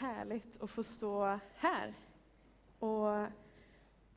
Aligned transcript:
härligt 0.00 0.62
att 0.62 0.70
få 0.70 0.84
stå 0.84 1.38
här 1.56 1.94
och 2.78 3.26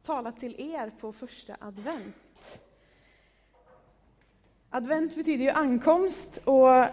tala 0.03 0.31
till 0.31 0.55
er 0.57 0.91
på 0.99 1.13
första 1.13 1.55
advent. 1.59 2.59
Advent 4.69 5.15
betyder 5.15 5.43
ju 5.43 5.49
ankomst 5.49 6.37
och 6.43 6.85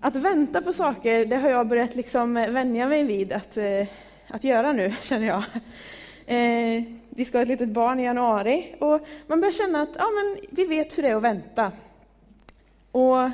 att 0.00 0.16
vänta 0.16 0.62
på 0.62 0.72
saker, 0.72 1.26
det 1.26 1.36
har 1.36 1.48
jag 1.48 1.68
börjat 1.68 1.94
liksom 1.94 2.34
vänja 2.34 2.88
mig 2.88 3.04
vid 3.04 3.32
att, 3.32 3.56
eh, 3.56 3.86
att 4.28 4.44
göra 4.44 4.72
nu, 4.72 4.94
känner 5.00 5.26
jag. 5.26 5.44
Eh, 6.26 6.84
vi 7.10 7.24
ska 7.24 7.38
ha 7.38 7.42
ett 7.42 7.48
litet 7.48 7.68
barn 7.68 8.00
i 8.00 8.04
januari 8.04 8.74
och 8.80 9.06
man 9.26 9.40
börjar 9.40 9.52
känna 9.52 9.82
att 9.82 9.96
ja, 9.98 10.06
men 10.14 10.36
vi 10.50 10.64
vet 10.64 10.98
hur 10.98 11.02
det 11.02 11.08
är 11.08 11.16
att 11.16 11.22
vänta. 11.22 11.72
Och 12.92 13.30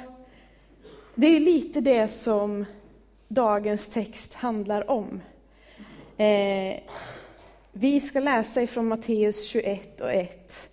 det 1.14 1.26
är 1.26 1.40
lite 1.40 1.80
det 1.80 2.08
som 2.08 2.66
dagens 3.34 3.88
text 3.88 4.34
handlar 4.34 4.90
om. 4.90 5.20
Eh, 6.16 6.80
vi 7.72 8.00
ska 8.00 8.20
läsa 8.20 8.62
ifrån 8.62 8.88
Matteus 8.88 9.44
21 9.46 10.00
och 10.00 10.12
1 10.12 10.68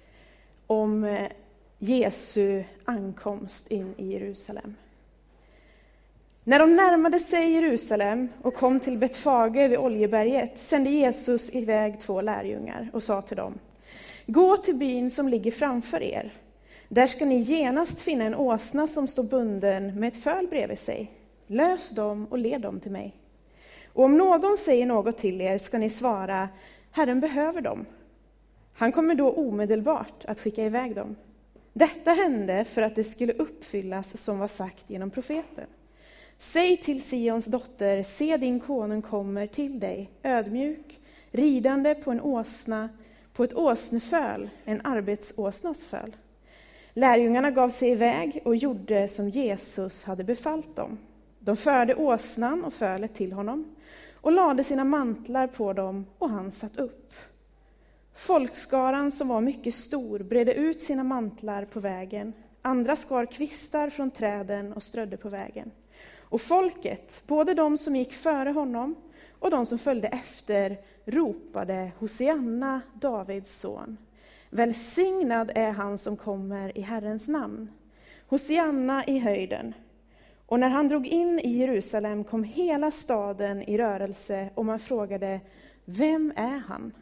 om 0.68 1.04
eh, 1.04 1.28
Jesu 1.78 2.64
ankomst 2.86 3.68
in 3.68 3.94
i 3.98 4.14
Jerusalem. 4.14 4.76
När 6.44 6.60
de 6.60 6.76
närmade 6.76 7.20
sig 7.20 7.52
Jerusalem 7.52 8.30
och 8.42 8.56
kom 8.56 8.80
till 8.80 8.98
Betfage 8.98 9.70
vid 9.70 9.78
Oljeberget 9.78 10.60
sände 10.60 10.90
Jesus 10.90 11.50
iväg 11.56 12.00
två 12.00 12.22
lärjungar 12.22 12.90
och 12.94 13.04
sa 13.04 13.22
till 13.22 13.38
dem 13.38 13.60
Gå 14.26 14.58
till 14.58 14.76
byn 14.76 15.12
som 15.12 15.28
ligger 15.28 15.52
framför 15.52 16.04
er. 16.04 16.34
Där 16.88 17.08
ska 17.08 17.26
ni 17.26 17.40
genast 17.40 18.00
finna 18.00 18.24
en 18.24 18.36
åsna 18.36 18.88
som 18.88 19.08
står 19.08 19.24
bunden 19.24 20.00
med 20.00 20.08
ett 20.08 20.24
föl 20.24 20.48
bredvid 20.48 20.80
sig. 20.80 21.12
Lös 21.52 21.90
dem 21.90 22.28
och 22.30 22.38
led 22.38 22.62
dem 22.62 22.80
till 22.80 22.92
mig. 22.92 23.16
Och 23.94 24.04
om 24.04 24.18
någon 24.18 24.58
säger 24.58 24.86
något 24.86 25.18
till 25.18 25.42
er 25.42 25.58
ska 25.58 25.78
ni 25.78 25.90
svara, 25.90 26.50
Herren 26.92 27.20
behöver 27.20 27.62
dem. 27.62 27.86
Han 28.74 28.92
kommer 28.92 29.16
då 29.16 29.32
omedelbart 29.32 30.26
att 30.26 30.40
skicka 30.40 30.66
iväg 30.66 30.96
dem. 30.96 31.16
Detta 31.74 32.12
hände 32.12 32.66
för 32.66 32.82
att 32.82 32.96
det 32.96 33.04
skulle 33.04 33.34
uppfyllas 33.34 34.18
som 34.18 34.40
var 34.40 34.48
sagt 34.48 34.90
genom 34.90 35.10
profeten. 35.10 35.68
Säg 36.38 36.78
till 36.78 37.04
Sions 37.04 37.46
dotter, 37.46 38.04
se 38.04 38.38
din 38.38 38.60
konung 38.60 39.02
kommer 39.02 39.48
till 39.48 39.80
dig, 39.80 40.10
ödmjuk, 40.24 41.00
ridande 41.32 41.96
på 41.96 42.12
en 42.12 42.22
åsna, 42.22 42.90
på 43.34 43.44
ett 43.44 43.54
åsneföl, 43.54 44.50
en 44.66 44.82
arbetsåsnas 44.84 45.86
föl. 45.86 46.16
Lärjungarna 46.94 47.52
gav 47.52 47.70
sig 47.70 47.90
iväg 47.90 48.42
och 48.46 48.56
gjorde 48.56 49.08
som 49.08 49.30
Jesus 49.30 50.04
hade 50.04 50.24
befallt 50.24 50.76
dem. 50.76 50.98
De 51.40 51.58
förde 51.58 51.96
åsnan 51.96 52.64
och 52.64 52.74
fölet 52.74 53.16
till 53.16 53.34
honom 53.34 53.76
och 54.14 54.32
lade 54.32 54.64
sina 54.64 54.84
mantlar 54.84 55.48
på 55.48 55.74
dem 55.74 56.06
och 56.18 56.30
han 56.30 56.52
satt 56.52 56.78
upp. 56.78 57.14
Folkskaran, 58.16 59.12
som 59.12 59.28
var 59.28 59.42
mycket 59.42 59.76
stor, 59.76 60.20
bredde 60.20 60.54
ut 60.54 60.82
sina 60.82 61.04
mantlar 61.04 61.66
på 61.66 61.80
vägen. 61.80 62.34
Andra 62.62 62.96
skar 62.96 63.26
kvistar 63.26 63.90
från 63.90 64.12
träden 64.12 64.74
och 64.74 64.84
strödde 64.84 65.18
på 65.18 65.30
vägen. 65.30 65.72
Och 66.20 66.42
folket, 66.42 67.24
både 67.28 67.54
de 67.54 67.78
som 67.78 67.96
gick 67.96 68.14
före 68.14 68.50
honom 68.50 68.96
och 69.40 69.52
de 69.52 69.66
som 69.66 69.80
följde 69.80 70.08
efter, 70.08 70.78
ropade 71.06 71.92
Hosianna, 72.00 72.82
Davids 72.94 73.60
son. 73.60 73.98
Välsignad 74.50 75.52
är 75.56 75.72
han 75.72 75.98
som 75.98 76.18
kommer 76.18 76.78
i 76.78 76.82
Herrens 76.82 77.28
namn. 77.28 77.72
Hosianna 78.28 79.06
i 79.06 79.20
höjden. 79.20 79.74
Och 80.50 80.60
när 80.60 80.70
han 80.70 80.88
drog 80.88 81.08
in 81.08 81.40
i 81.40 81.58
Jerusalem 81.58 82.24
kom 82.24 82.44
hela 82.44 82.92
staden 82.92 83.62
i 83.62 83.78
rörelse 83.78 84.50
och 84.56 84.66
man 84.66 84.80
frågade, 84.80 85.42
vem 85.86 86.34
är 86.36 86.58
han? 86.58 86.94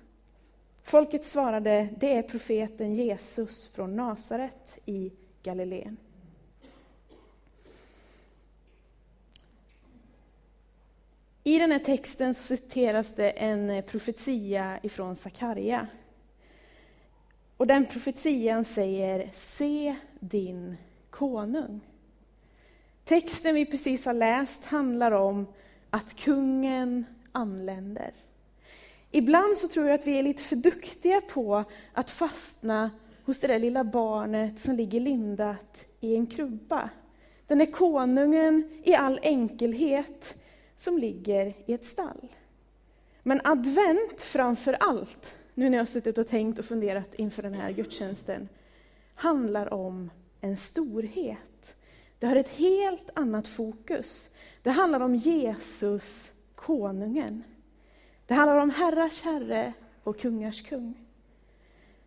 Folket 0.84 1.24
svarade, 1.24 1.90
det 2.00 2.14
är 2.14 2.22
profeten 2.22 2.96
Jesus 2.96 3.68
från 3.68 3.96
Nasaret 3.96 4.80
i 4.86 5.12
Galileen. 5.44 5.98
I 11.44 11.60
den 11.60 11.72
här 11.72 11.80
texten 11.80 12.34
så 12.34 12.44
citeras 12.44 13.14
det 13.14 13.30
en 13.30 13.84
profetia 13.84 14.80
ifrån 14.84 15.16
Sakarja. 15.16 15.88
Och 17.58 17.68
den 17.68 17.86
profetian 17.86 18.66
säger, 18.66 19.30
se 19.34 19.96
din 20.20 20.78
konung. 21.10 21.82
Texten 23.08 23.56
vi 23.56 23.66
precis 23.66 24.06
har 24.06 24.14
läst 24.14 24.66
handlar 24.66 25.12
om 25.12 25.48
att 25.90 26.16
kungen 26.16 27.06
anländer. 27.32 28.12
Ibland 29.12 29.58
så 29.58 29.68
tror 29.68 29.88
jag 29.88 29.96
att 29.96 30.08
vi 30.08 30.20
är 30.20 30.24
lite 30.24 30.44
för 30.44 30.56
duktiga 30.56 31.22
på 31.22 31.64
att 31.94 32.10
fastna 32.10 32.92
hos 33.26 33.40
det 33.40 33.48
där 33.48 33.60
lilla 33.60 33.84
barnet 33.84 34.60
som 34.60 34.76
ligger 34.76 35.00
lindat 35.00 35.86
i 36.00 36.16
en 36.16 36.28
krubba. 36.28 36.90
Den 37.48 37.62
är 37.62 37.66
konungen 37.66 38.82
i 38.84 38.96
all 38.96 39.20
enkelhet 39.24 40.36
som 40.76 40.98
ligger 40.98 41.54
i 41.66 41.74
ett 41.74 41.86
stall. 41.86 42.28
Men 43.24 43.42
advent 43.44 44.22
framför 44.22 44.78
allt, 44.80 45.36
nu 45.54 45.70
när 45.70 45.78
jag 45.78 45.86
har 45.86 45.88
suttit 45.88 46.18
och 46.18 46.28
tänkt 46.28 46.60
och 46.60 46.66
funderat 46.66 47.16
inför 47.16 47.44
den 47.44 47.54
här 47.54 47.72
gudstjänsten, 47.72 48.50
handlar 49.16 49.74
om 49.74 50.10
en 50.42 50.58
storhet. 50.58 51.38
Det 52.20 52.28
har 52.28 52.36
ett 52.36 52.50
helt 52.50 53.10
annat 53.14 53.48
fokus. 53.48 54.30
Det 54.62 54.70
handlar 54.70 55.00
om 55.00 55.16
Jesus, 55.16 56.32
konungen. 56.56 57.44
Det 58.26 58.34
handlar 58.34 58.58
om 58.58 58.70
herrars 58.70 59.22
herre 59.22 59.74
och 60.04 60.20
kungars 60.20 60.62
kung. 60.62 60.94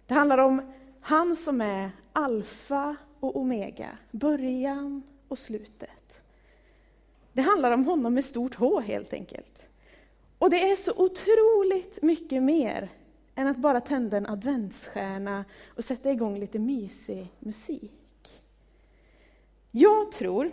Det 0.07 0.15
handlar 0.15 0.39
om 0.39 0.73
han 1.01 1.37
som 1.37 1.61
är 1.61 1.91
alfa 2.13 2.97
och 3.21 3.37
omega, 3.37 3.99
början 4.11 5.03
och 5.29 5.39
slutet. 5.39 5.91
Det 7.33 7.43
handlar 7.43 7.71
om 7.71 7.85
honom 7.85 8.15
med 8.15 8.25
stort 8.25 8.55
H 8.55 8.81
helt 8.81 9.13
enkelt. 9.13 9.67
Och 10.39 10.51
det 10.51 10.71
är 10.71 10.77
så 10.77 10.93
otroligt 10.97 12.03
mycket 12.03 12.43
mer 12.43 12.89
än 13.35 13.47
att 13.47 13.57
bara 13.57 13.81
tända 13.81 14.17
en 14.17 14.27
adventsstjärna 14.27 15.45
och 15.67 15.85
sätta 15.85 16.11
igång 16.11 16.39
lite 16.39 16.59
mysig 16.59 17.33
musik. 17.39 18.00
Jag 19.71 20.13
tror 20.13 20.51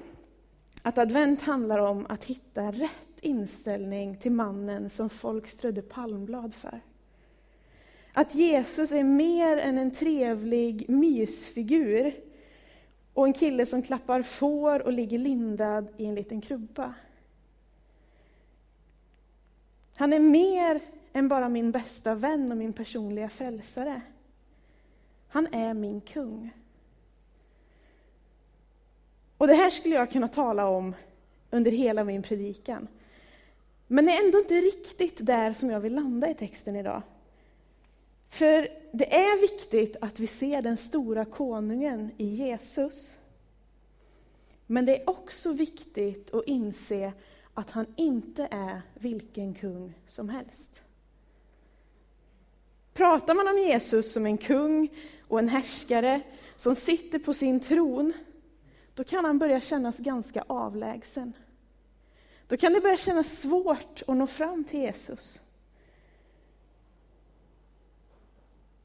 att 0.81 0.97
advent 0.97 1.41
handlar 1.41 1.79
om 1.79 2.05
att 2.09 2.23
hitta 2.23 2.71
rätt 2.71 3.19
inställning 3.21 4.17
till 4.17 4.31
mannen 4.31 4.89
som 4.89 5.09
folk 5.09 5.47
strödde 5.47 5.81
palmblad 5.81 6.53
för. 6.53 6.81
Att 8.13 8.35
Jesus 8.35 8.91
är 8.91 9.03
mer 9.03 9.57
än 9.57 9.77
en 9.77 9.91
trevlig 9.91 10.89
mysfigur 10.89 12.15
och 13.13 13.27
en 13.27 13.33
kille 13.33 13.65
som 13.65 13.81
klappar 13.81 14.21
får 14.21 14.81
och 14.81 14.93
ligger 14.93 15.19
lindad 15.19 15.87
i 15.97 16.05
en 16.05 16.15
liten 16.15 16.41
krubba. 16.41 16.93
Han 19.97 20.13
är 20.13 20.19
mer 20.19 20.79
än 21.13 21.27
bara 21.27 21.49
min 21.49 21.71
bästa 21.71 22.15
vän 22.15 22.51
och 22.51 22.57
min 22.57 22.73
personliga 22.73 23.29
frälsare. 23.29 24.01
Han 25.27 25.47
är 25.53 25.73
min 25.73 26.01
kung. 26.01 26.53
Och 29.37 29.47
det 29.47 29.53
här 29.53 29.69
skulle 29.69 29.95
jag 29.95 30.11
kunna 30.11 30.27
tala 30.27 30.67
om 30.67 30.95
under 31.49 31.71
hela 31.71 32.03
min 32.03 32.23
predikan. 32.23 32.87
Men 33.87 34.05
det 34.05 34.11
är 34.11 34.25
ändå 34.25 34.39
inte 34.39 34.53
riktigt 34.53 35.25
där 35.25 35.53
som 35.53 35.69
jag 35.69 35.79
vill 35.79 35.95
landa 35.95 36.29
i 36.29 36.33
texten 36.33 36.75
idag. 36.75 37.01
För 38.29 38.69
det 38.91 39.15
är 39.15 39.41
viktigt 39.41 39.95
att 40.01 40.19
vi 40.19 40.27
ser 40.27 40.61
den 40.61 40.77
stora 40.77 41.25
konungen 41.25 42.11
i 42.17 42.25
Jesus. 42.25 43.17
Men 44.65 44.85
det 44.85 45.01
är 45.01 45.09
också 45.09 45.51
viktigt 45.51 46.33
att 46.33 46.45
inse 46.45 47.13
att 47.53 47.71
han 47.71 47.85
inte 47.95 48.47
är 48.51 48.81
vilken 48.93 49.53
kung 49.53 49.93
som 50.07 50.29
helst. 50.29 50.81
Pratar 52.93 53.33
man 53.33 53.47
om 53.47 53.57
Jesus 53.57 54.13
som 54.13 54.25
en 54.25 54.37
kung 54.37 54.89
och 55.27 55.39
en 55.39 55.49
härskare 55.49 56.21
som 56.55 56.75
sitter 56.75 57.19
på 57.19 57.33
sin 57.33 57.59
tron, 57.59 58.13
då 58.97 59.03
kan 59.03 59.25
han 59.25 59.37
börja 59.37 59.61
kännas 59.61 59.97
ganska 59.97 60.43
avlägsen. 60.47 61.33
Då 62.47 62.57
kan 62.57 62.73
det 62.73 62.81
börja 62.81 62.97
kännas 62.97 63.39
svårt 63.39 64.01
att 64.07 64.17
nå 64.17 64.27
fram 64.27 64.63
till 64.63 64.79
Jesus. 64.79 65.41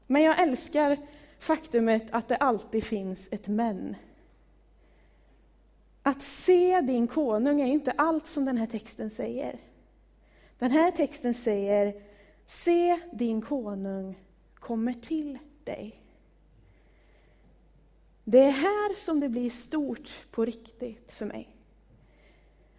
Men 0.07 0.21
jag 0.21 0.39
älskar 0.39 0.97
faktumet 1.39 2.03
att 2.11 2.27
det 2.27 2.35
alltid 2.35 2.83
finns 2.83 3.27
ett 3.31 3.47
men. 3.47 3.95
Att 6.03 6.21
se 6.21 6.81
din 6.81 7.07
konung 7.07 7.61
är 7.61 7.67
inte 7.67 7.91
allt 7.91 8.25
som 8.25 8.45
den 8.45 8.57
här 8.57 8.67
texten 8.67 9.09
säger. 9.09 9.59
Den 10.59 10.71
här 10.71 10.91
texten 10.91 11.33
säger, 11.33 12.01
se 12.45 12.99
din 13.11 13.41
konung 13.41 14.19
kommer 14.55 14.93
till 14.93 15.37
dig. 15.63 16.02
Det 18.23 18.39
är 18.39 18.51
här 18.51 18.95
som 18.95 19.19
det 19.19 19.29
blir 19.29 19.49
stort 19.49 20.09
på 20.31 20.45
riktigt 20.45 21.11
för 21.11 21.25
mig. 21.25 21.49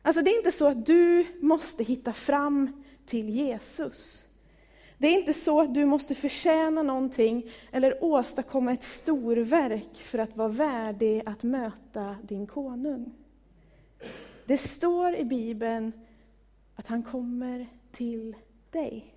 Alltså 0.02 0.22
det 0.22 0.30
är 0.30 0.36
inte 0.36 0.52
så 0.52 0.66
att 0.66 0.86
du 0.86 1.26
måste 1.40 1.84
hitta 1.84 2.12
fram 2.12 2.84
till 3.06 3.28
Jesus. 3.28 4.24
Det 4.98 5.08
är 5.08 5.18
inte 5.18 5.32
så 5.32 5.60
att 5.60 5.74
du 5.74 5.84
måste 5.84 6.14
förtjäna 6.14 6.82
någonting 6.82 7.50
eller 7.72 8.04
åstadkomma 8.04 8.72
ett 8.72 8.82
storverk 8.82 10.02
för 10.02 10.18
att 10.18 10.36
vara 10.36 10.48
värdig 10.48 11.22
att 11.26 11.42
möta 11.42 12.16
din 12.22 12.46
konung. 12.46 13.14
Det 14.46 14.58
står 14.58 15.16
i 15.16 15.24
Bibeln 15.24 15.92
att 16.74 16.86
han 16.86 17.02
kommer 17.02 17.66
till 17.92 18.36
dig. 18.70 19.14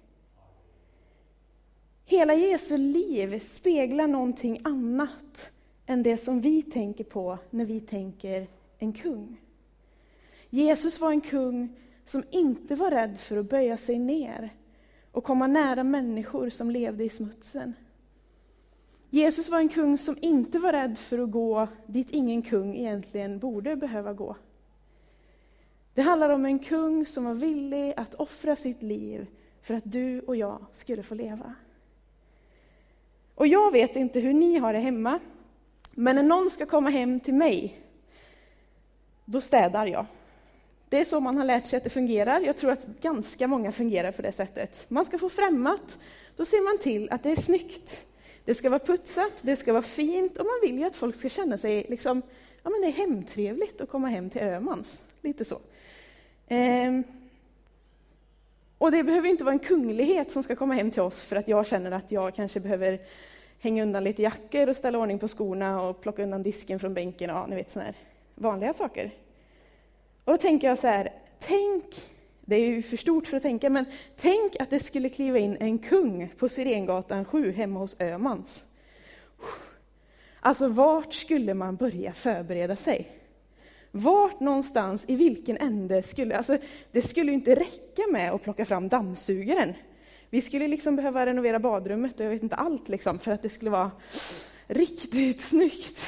Hela 2.05 2.33
Jesu 2.33 2.77
liv 2.77 3.39
speglar 3.39 4.07
någonting 4.07 4.61
annat 4.63 5.51
än 5.87 6.03
det 6.03 6.17
som 6.17 6.41
vi 6.41 6.61
tänker 6.61 7.03
på 7.03 7.37
när 7.49 7.65
vi 7.65 7.79
tänker 7.79 8.47
en 8.77 8.93
kung. 8.93 9.41
Jesus 10.49 10.99
var 10.99 11.11
en 11.11 11.21
kung 11.21 11.69
som 12.05 12.23
inte 12.31 12.75
var 12.75 12.91
rädd 12.91 13.19
för 13.19 13.37
att 13.37 13.49
böja 13.49 13.77
sig 13.77 13.99
ner 13.99 14.53
och 15.11 15.23
komma 15.23 15.47
nära 15.47 15.83
människor 15.83 16.49
som 16.49 16.71
levde 16.71 17.03
i 17.03 17.09
smutsen. 17.09 17.73
Jesus 19.09 19.49
var 19.49 19.59
en 19.59 19.69
kung 19.69 19.97
som 19.97 20.17
inte 20.21 20.59
var 20.59 20.71
rädd 20.71 20.97
för 20.97 21.19
att 21.19 21.31
gå 21.31 21.67
dit 21.85 22.09
ingen 22.09 22.41
kung 22.41 22.75
egentligen 22.75 23.39
borde 23.39 23.75
behöva 23.75 24.13
gå. 24.13 24.35
Det 25.93 26.01
handlar 26.01 26.29
om 26.29 26.45
en 26.45 26.59
kung 26.59 27.05
som 27.05 27.23
var 27.23 27.33
villig 27.33 27.93
att 27.97 28.15
offra 28.15 28.55
sitt 28.55 28.81
liv 28.81 29.27
för 29.61 29.73
att 29.73 29.91
du 29.91 30.19
och 30.21 30.35
jag 30.35 30.65
skulle 30.73 31.03
få 31.03 31.15
leva. 31.15 31.53
Och 33.35 33.47
jag 33.47 33.71
vet 33.71 33.95
inte 33.95 34.19
hur 34.19 34.33
ni 34.33 34.57
har 34.57 34.73
det 34.73 34.79
hemma, 34.79 35.19
men 35.99 36.15
när 36.15 36.23
någon 36.23 36.49
ska 36.49 36.65
komma 36.65 36.89
hem 36.89 37.19
till 37.19 37.33
mig, 37.33 37.79
då 39.25 39.41
städar 39.41 39.85
jag. 39.85 40.05
Det 40.89 40.99
är 40.99 41.05
så 41.05 41.19
man 41.19 41.37
har 41.37 41.45
lärt 41.45 41.67
sig 41.67 41.77
att 41.77 41.83
det 41.83 41.89
fungerar. 41.89 42.39
Jag 42.39 42.57
tror 42.57 42.71
att 42.71 42.85
ganska 43.01 43.47
många 43.47 43.71
fungerar 43.71 44.11
på 44.11 44.21
det 44.21 44.31
sättet. 44.31 44.85
Man 44.89 45.05
ska 45.05 45.17
få 45.17 45.29
främmat, 45.29 45.99
då 46.35 46.45
ser 46.45 46.63
man 46.63 46.77
till 46.83 47.09
att 47.11 47.23
det 47.23 47.31
är 47.31 47.35
snyggt. 47.35 47.99
Det 48.45 48.55
ska 48.55 48.69
vara 48.69 48.79
putsat, 48.79 49.31
det 49.41 49.55
ska 49.55 49.73
vara 49.73 49.83
fint 49.83 50.37
och 50.37 50.45
man 50.45 50.59
vill 50.61 50.79
ju 50.79 50.85
att 50.85 50.95
folk 50.95 51.15
ska 51.15 51.29
känna 51.29 51.57
sig 51.57 51.85
liksom, 51.89 52.21
ja 52.63 52.69
men 52.69 52.81
det 52.81 52.87
är 52.87 53.07
hemtrevligt 53.07 53.81
att 53.81 53.89
komma 53.89 54.07
hem 54.07 54.29
till 54.29 54.41
Ömans. 54.41 55.03
Lite 55.21 55.45
så. 55.45 55.59
Ehm. 56.47 57.03
Och 58.77 58.91
det 58.91 59.03
behöver 59.03 59.29
inte 59.29 59.43
vara 59.43 59.53
en 59.53 59.59
kunglighet 59.59 60.31
som 60.31 60.43
ska 60.43 60.55
komma 60.55 60.73
hem 60.73 60.91
till 60.91 61.01
oss 61.01 61.23
för 61.23 61.35
att 61.35 61.47
jag 61.47 61.67
känner 61.67 61.91
att 61.91 62.11
jag 62.11 62.35
kanske 62.35 62.59
behöver 62.59 62.99
hänga 63.59 63.83
undan 63.83 64.03
lite 64.03 64.21
jackor 64.21 64.69
och 64.69 64.75
ställa 64.75 64.99
ordning 64.99 65.19
på 65.19 65.27
skorna 65.27 65.81
och 65.81 66.01
plocka 66.01 66.23
undan 66.23 66.43
disken 66.43 66.79
från 66.79 66.93
bänken. 66.93 67.29
Ja, 67.29 67.45
ni 67.49 67.55
vet 67.55 67.71
sådana 67.71 67.85
här 67.85 67.95
vanliga 68.35 68.73
saker. 68.73 69.11
Och 70.23 70.31
då 70.33 70.37
tänker 70.37 70.67
jag 70.67 70.79
så 70.79 70.87
här, 70.87 71.11
tänk, 71.39 71.85
det 72.41 72.55
är 72.55 72.67
ju 72.67 72.81
för 72.81 72.97
stort 72.97 73.27
för 73.27 73.37
att 73.37 73.43
tänka, 73.43 73.69
men 73.69 73.85
tänk 74.17 74.55
att 74.59 74.69
det 74.69 74.79
skulle 74.79 75.09
kliva 75.09 75.37
in 75.37 75.57
en 75.59 75.77
kung 75.77 76.29
på 76.37 76.49
Sirengatan 76.49 77.25
7 77.25 77.51
hemma 77.51 77.79
hos 77.79 78.01
Ömans. 78.01 78.65
Alltså, 80.39 80.67
vart 80.67 81.13
skulle 81.13 81.53
man 81.53 81.75
börja 81.75 82.13
förbereda 82.13 82.75
sig? 82.75 83.11
Vart 83.91 84.39
någonstans, 84.39 85.05
i 85.07 85.15
vilken 85.15 85.57
ände 85.57 86.03
skulle... 86.03 86.37
Alltså, 86.37 86.57
det 86.91 87.01
skulle 87.01 87.31
inte 87.31 87.55
räcka 87.55 88.01
med 88.11 88.31
att 88.31 88.43
plocka 88.43 88.65
fram 88.65 88.89
dammsugaren. 88.89 89.73
Vi 90.29 90.41
skulle 90.41 90.67
liksom 90.67 90.95
behöva 90.95 91.25
renovera 91.25 91.59
badrummet 91.59 92.19
och 92.19 92.25
jag 92.25 92.29
vet 92.29 92.43
inte 92.43 92.55
allt 92.55 92.89
liksom, 92.89 93.19
för 93.19 93.31
att 93.31 93.41
det 93.41 93.49
skulle 93.49 93.71
vara 93.71 93.91
riktigt 94.67 95.41
snyggt. 95.41 95.99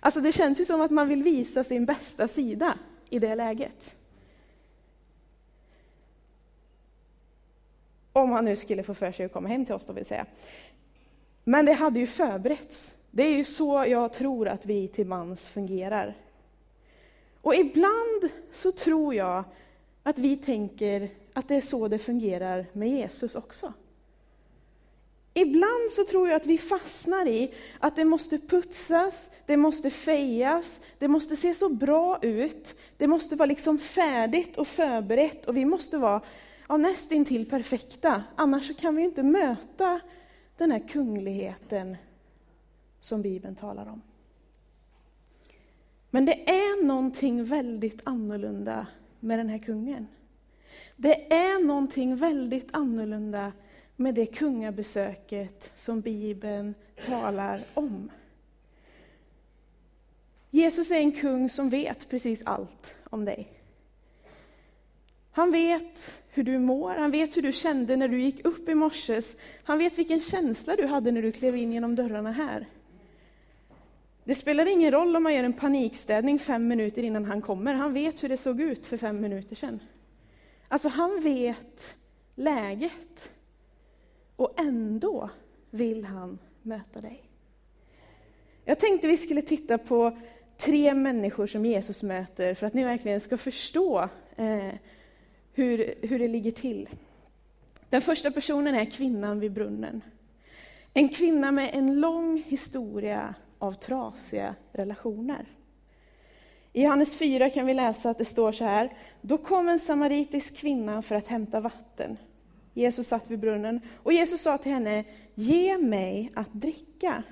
Alltså 0.00 0.20
det 0.20 0.32
känns 0.32 0.60
ju 0.60 0.64
som 0.64 0.80
att 0.80 0.90
man 0.90 1.08
vill 1.08 1.22
visa 1.22 1.64
sin 1.64 1.86
bästa 1.86 2.28
sida 2.28 2.78
i 3.10 3.18
det 3.18 3.34
läget. 3.34 3.96
Om 8.12 8.30
han 8.30 8.44
nu 8.44 8.56
skulle 8.56 8.82
få 8.82 8.94
för 8.94 9.12
sig 9.12 9.26
att 9.26 9.32
komma 9.32 9.48
hem 9.48 9.64
till 9.64 9.74
oss 9.74 9.86
då 9.86 9.92
vill 9.92 10.06
säga. 10.06 10.26
Men 11.44 11.66
det 11.66 11.72
hade 11.72 11.98
ju 11.98 12.06
förberetts. 12.06 12.96
Det 13.10 13.22
är 13.22 13.36
ju 13.36 13.44
så 13.44 13.84
jag 13.88 14.12
tror 14.12 14.48
att 14.48 14.66
vi 14.66 14.88
till 14.88 15.06
mans 15.06 15.46
fungerar. 15.46 16.14
Och 17.40 17.54
ibland 17.54 18.30
så 18.52 18.72
tror 18.72 19.14
jag 19.14 19.44
att 20.02 20.18
vi 20.18 20.36
tänker 20.36 21.10
att 21.36 21.48
det 21.48 21.54
är 21.54 21.60
så 21.60 21.88
det 21.88 21.98
fungerar 21.98 22.66
med 22.72 22.88
Jesus 22.88 23.34
också. 23.34 23.72
Ibland 25.34 25.90
så 25.90 26.04
tror 26.04 26.28
jag 26.28 26.36
att 26.36 26.46
vi 26.46 26.58
fastnar 26.58 27.28
i 27.28 27.54
att 27.78 27.96
det 27.96 28.04
måste 28.04 28.38
putsas, 28.38 29.30
det 29.46 29.56
måste 29.56 29.90
fejas, 29.90 30.80
det 30.98 31.08
måste 31.08 31.36
se 31.36 31.54
så 31.54 31.68
bra 31.68 32.18
ut, 32.22 32.74
det 32.96 33.06
måste 33.06 33.36
vara 33.36 33.46
liksom 33.46 33.78
färdigt 33.78 34.56
och 34.56 34.68
förberett 34.68 35.46
och 35.46 35.56
vi 35.56 35.64
måste 35.64 35.98
vara 35.98 36.20
ja, 36.68 36.76
nästintill 36.76 37.50
perfekta. 37.50 38.22
Annars 38.36 38.66
så 38.68 38.74
kan 38.74 38.96
vi 38.96 39.02
inte 39.02 39.22
möta 39.22 40.00
den 40.56 40.70
här 40.70 40.88
kungligheten 40.88 41.96
som 43.00 43.22
Bibeln 43.22 43.54
talar 43.54 43.86
om. 43.86 44.02
Men 46.10 46.24
det 46.24 46.50
är 46.50 46.84
någonting 46.84 47.44
väldigt 47.44 48.00
annorlunda 48.04 48.86
med 49.20 49.38
den 49.38 49.48
här 49.48 49.58
kungen. 49.58 50.06
Det 50.96 51.32
är 51.32 51.64
någonting 51.64 52.16
väldigt 52.16 52.68
annorlunda 52.70 53.52
med 53.96 54.14
det 54.14 54.26
kungabesöket 54.26 55.70
som 55.74 56.00
Bibeln 56.00 56.74
talar 57.06 57.64
om. 57.74 58.10
Jesus 60.50 60.90
är 60.90 60.96
en 60.96 61.12
kung 61.12 61.50
som 61.50 61.70
vet 61.70 62.08
precis 62.08 62.42
allt 62.44 62.94
om 63.10 63.24
dig. 63.24 63.52
Han 65.32 65.50
vet 65.50 66.22
hur 66.28 66.42
du 66.42 66.58
mår, 66.58 66.94
han 66.94 67.10
vet 67.10 67.36
hur 67.36 67.42
du 67.42 67.52
kände 67.52 67.96
när 67.96 68.08
du 68.08 68.20
gick 68.20 68.44
upp 68.44 68.68
i 68.68 68.74
morse. 68.74 69.22
Han 69.64 69.78
vet 69.78 69.98
vilken 69.98 70.20
känsla 70.20 70.76
du 70.76 70.86
hade 70.86 71.10
när 71.10 71.22
du 71.22 71.32
klev 71.32 71.56
in 71.56 71.72
genom 71.72 71.94
dörrarna 71.94 72.32
här. 72.32 72.66
Det 74.24 74.34
spelar 74.34 74.66
ingen 74.66 74.92
roll 74.92 75.16
om 75.16 75.22
man 75.22 75.34
gör 75.34 75.44
en 75.44 75.52
panikstädning 75.52 76.38
fem 76.38 76.68
minuter 76.68 77.02
innan 77.02 77.24
han 77.24 77.42
kommer. 77.42 77.74
Han 77.74 77.92
vet 77.92 78.22
hur 78.22 78.28
det 78.28 78.36
såg 78.36 78.60
ut 78.60 78.86
för 78.86 78.96
fem 78.96 79.20
minuter 79.20 79.56
sedan. 79.56 79.80
Alltså, 80.68 80.88
han 80.88 81.20
vet 81.20 81.96
läget. 82.34 83.32
Och 84.36 84.60
ändå 84.60 85.30
vill 85.70 86.04
han 86.04 86.38
möta 86.62 87.00
dig. 87.00 87.22
Jag 88.64 88.78
tänkte 88.78 89.08
vi 89.08 89.16
skulle 89.16 89.42
titta 89.42 89.78
på 89.78 90.18
tre 90.56 90.94
människor 90.94 91.46
som 91.46 91.66
Jesus 91.66 92.02
möter 92.02 92.54
för 92.54 92.66
att 92.66 92.74
ni 92.74 92.84
verkligen 92.84 93.20
ska 93.20 93.36
förstå 93.36 94.08
eh, 94.36 94.74
hur, 95.52 95.94
hur 96.02 96.18
det 96.18 96.28
ligger 96.28 96.52
till. 96.52 96.88
Den 97.90 98.02
första 98.02 98.30
personen 98.30 98.74
är 98.74 98.84
kvinnan 98.84 99.40
vid 99.40 99.52
brunnen. 99.52 100.02
En 100.94 101.08
kvinna 101.08 101.52
med 101.52 101.70
en 101.74 102.00
lång 102.00 102.42
historia 102.46 103.34
av 103.58 103.72
trasiga 103.72 104.54
relationer. 104.72 105.46
I 106.76 106.82
Johannes 106.82 107.14
4 107.14 107.50
kan 107.50 107.66
vi 107.66 107.74
läsa 107.74 108.10
att 108.10 108.18
det 108.18 108.24
står 108.24 108.52
så 108.52 108.64
här. 108.64 108.92
Då 109.20 109.38
kom 109.38 109.68
en 109.68 109.78
samaritisk 109.78 110.56
kvinna 110.56 111.02
för 111.02 111.14
att 111.14 111.26
hämta 111.26 111.60
vatten. 111.60 112.16
Jesus 112.74 113.08
satt 113.08 113.30
vid 113.30 113.38
brunnen 113.38 113.80
och 114.02 114.12
Jesus 114.12 114.40
sa 114.40 114.58
till 114.58 114.72
henne, 114.72 115.04
ge 115.34 115.78
mig 115.78 116.32
att 116.34 116.52
dricka. 116.52 117.22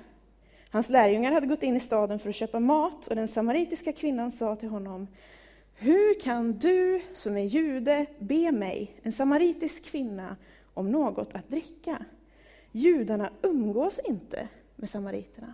Hans 0.69 0.89
lärjungar 0.89 1.31
hade 1.31 1.47
gått 1.47 1.63
in 1.63 1.75
i 1.75 1.79
staden 1.79 2.19
för 2.19 2.29
att 2.29 2.35
köpa 2.35 2.59
mat 2.59 3.07
och 3.07 3.15
den 3.15 3.27
samaritiska 3.27 3.93
kvinnan 3.93 4.31
sa 4.31 4.55
till 4.55 4.69
honom, 4.69 5.07
hur 5.75 6.19
kan 6.19 6.53
du 6.53 7.01
som 7.13 7.37
är 7.37 7.45
jude 7.45 8.05
be 8.19 8.51
mig, 8.51 8.91
en 9.03 9.11
samaritisk 9.11 9.85
kvinna, 9.85 10.35
om 10.73 10.91
något 10.91 11.35
att 11.35 11.49
dricka? 11.49 12.05
Judarna 12.71 13.29
umgås 13.41 13.99
inte 13.99 14.47
med 14.75 14.89
samariterna. 14.89 15.53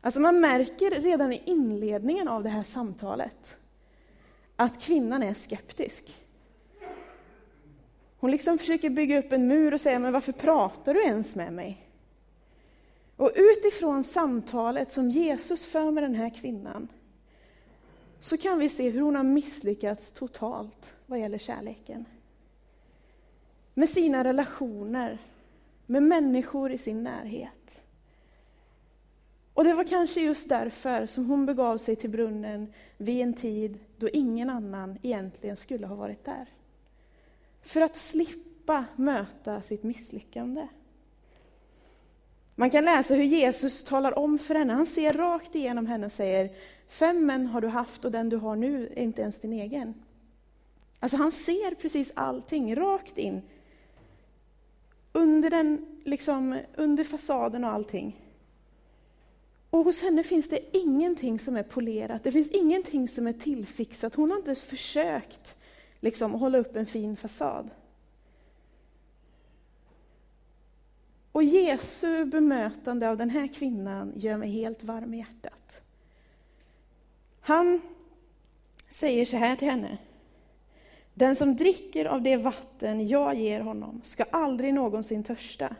Alltså 0.00 0.20
man 0.20 0.40
märker 0.40 0.90
redan 0.90 1.32
i 1.32 1.42
inledningen 1.46 2.28
av 2.28 2.42
det 2.42 2.48
här 2.48 2.62
samtalet 2.62 3.56
att 4.56 4.82
kvinnan 4.82 5.22
är 5.22 5.34
skeptisk. 5.34 6.26
Hon 8.18 8.30
liksom 8.30 8.58
försöker 8.58 8.90
bygga 8.90 9.18
upp 9.18 9.32
en 9.32 9.48
mur 9.48 9.74
och 9.74 9.80
säga, 9.80 9.98
men 9.98 10.12
varför 10.12 10.32
pratar 10.32 10.94
du 10.94 11.02
ens 11.02 11.34
med 11.34 11.52
mig? 11.52 11.86
Och 13.16 13.32
utifrån 13.34 14.04
samtalet 14.04 14.90
som 14.90 15.10
Jesus 15.10 15.66
för 15.66 15.90
med 15.90 16.04
den 16.04 16.14
här 16.14 16.30
kvinnan, 16.30 16.88
så 18.20 18.36
kan 18.36 18.58
vi 18.58 18.68
se 18.68 18.90
hur 18.90 19.00
hon 19.00 19.16
har 19.16 19.22
misslyckats 19.22 20.12
totalt 20.12 20.94
vad 21.06 21.18
gäller 21.18 21.38
kärleken. 21.38 22.04
Med 23.74 23.88
sina 23.88 24.24
relationer, 24.24 25.18
med 25.86 26.02
människor 26.02 26.72
i 26.72 26.78
sin 26.78 27.02
närhet. 27.02 27.79
Och 29.60 29.64
det 29.64 29.74
var 29.74 29.84
kanske 29.84 30.20
just 30.20 30.48
därför 30.48 31.06
som 31.06 31.26
hon 31.26 31.46
begav 31.46 31.78
sig 31.78 31.96
till 31.96 32.10
brunnen 32.10 32.72
vid 32.96 33.22
en 33.22 33.34
tid 33.34 33.78
då 33.96 34.08
ingen 34.08 34.50
annan 34.50 34.98
egentligen 35.02 35.56
skulle 35.56 35.86
ha 35.86 35.94
varit 35.94 36.24
där. 36.24 36.46
För 37.62 37.80
att 37.80 37.96
slippa 37.96 38.84
möta 38.96 39.62
sitt 39.62 39.82
misslyckande. 39.82 40.68
Man 42.54 42.70
kan 42.70 42.84
läsa 42.84 43.14
hur 43.14 43.24
Jesus 43.24 43.84
talar 43.84 44.18
om 44.18 44.38
för 44.38 44.54
henne, 44.54 44.72
han 44.72 44.86
ser 44.86 45.12
rakt 45.12 45.54
igenom 45.54 45.86
henne 45.86 46.06
och 46.06 46.12
säger 46.12 46.50
Fem 46.88 47.26
män 47.26 47.46
har 47.46 47.60
du 47.60 47.68
haft 47.68 48.04
och 48.04 48.12
den 48.12 48.28
du 48.28 48.36
har 48.36 48.56
nu 48.56 48.86
är 48.86 49.02
inte 49.02 49.22
ens 49.22 49.40
din 49.40 49.52
egen. 49.52 49.94
Alltså 51.00 51.16
han 51.16 51.32
ser 51.32 51.74
precis 51.74 52.12
allting 52.14 52.76
rakt 52.76 53.18
in. 53.18 53.42
Under, 55.12 55.50
den, 55.50 55.86
liksom, 56.04 56.58
under 56.76 57.04
fasaden 57.04 57.64
och 57.64 57.70
allting. 57.70 58.16
Och 59.70 59.84
hos 59.84 60.02
henne 60.02 60.22
finns 60.22 60.48
det 60.48 60.76
ingenting 60.76 61.38
som 61.38 61.56
är 61.56 61.62
polerat, 61.62 62.24
det 62.24 62.32
finns 62.32 62.48
ingenting 62.48 63.08
som 63.08 63.26
är 63.26 63.32
tillfixat. 63.32 64.14
Hon 64.14 64.30
har 64.30 64.38
inte 64.38 64.54
försökt 64.54 65.56
liksom, 66.00 66.32
hålla 66.32 66.58
upp 66.58 66.76
en 66.76 66.86
fin 66.86 67.16
fasad. 67.16 67.70
Och 71.32 71.42
Jesu 71.42 72.24
bemötande 72.24 73.08
av 73.08 73.16
den 73.16 73.30
här 73.30 73.46
kvinnan 73.46 74.12
gör 74.16 74.36
mig 74.36 74.50
helt 74.50 74.84
varm 74.84 75.14
i 75.14 75.18
hjärtat. 75.18 75.82
Han 77.40 77.80
säger 78.88 79.26
så 79.26 79.36
här 79.36 79.56
till 79.56 79.68
henne. 79.68 79.98
Den 81.14 81.36
som 81.36 81.56
dricker 81.56 82.04
av 82.04 82.22
det 82.22 82.36
vatten 82.36 83.08
jag 83.08 83.34
ger 83.34 83.60
honom 83.60 84.00
ska 84.04 84.24
aldrig 84.24 84.74
någonsin 84.74 85.24
törsta. 85.24 85.76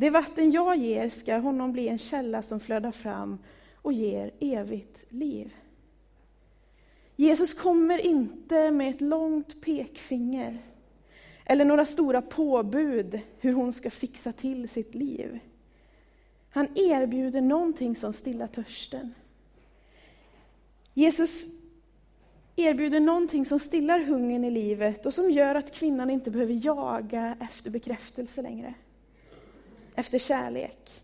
Det 0.00 0.10
vatten 0.10 0.50
jag 0.50 0.76
ger 0.76 1.08
ska 1.08 1.36
honom 1.36 1.72
bli 1.72 1.88
en 1.88 1.98
källa 1.98 2.42
som 2.42 2.60
flödar 2.60 2.92
fram 2.92 3.38
och 3.74 3.92
ger 3.92 4.30
evigt 4.40 5.04
liv. 5.08 5.54
Jesus 7.16 7.54
kommer 7.54 8.06
inte 8.06 8.70
med 8.70 8.90
ett 8.90 9.00
långt 9.00 9.60
pekfinger 9.60 10.58
eller 11.44 11.64
några 11.64 11.86
stora 11.86 12.22
påbud 12.22 13.20
hur 13.38 13.52
hon 13.52 13.72
ska 13.72 13.90
fixa 13.90 14.32
till 14.32 14.68
sitt 14.68 14.94
liv. 14.94 15.38
Han 16.50 16.68
erbjuder 16.74 17.40
någonting 17.40 17.96
som 17.96 18.12
stillar 18.12 18.46
törsten. 18.46 19.14
Jesus 20.94 21.46
erbjuder 22.56 23.00
någonting 23.00 23.44
som 23.44 23.58
stillar 23.58 24.00
hungern 24.00 24.44
i 24.44 24.50
livet 24.50 25.06
och 25.06 25.14
som 25.14 25.30
gör 25.30 25.54
att 25.54 25.74
kvinnan 25.74 26.10
inte 26.10 26.30
behöver 26.30 26.66
jaga 26.66 27.36
efter 27.40 27.70
bekräftelse 27.70 28.42
längre. 28.42 28.74
Efter 29.98 30.18
kärlek. 30.18 31.02